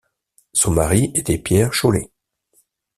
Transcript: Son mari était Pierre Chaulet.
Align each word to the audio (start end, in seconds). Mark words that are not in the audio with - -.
Son 0.53 0.71
mari 0.71 1.11
était 1.13 1.37
Pierre 1.37 1.75
Chaulet. 1.75 2.09